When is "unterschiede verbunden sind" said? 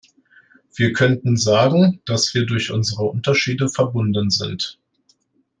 3.03-4.79